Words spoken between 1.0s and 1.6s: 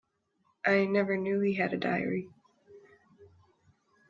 knew he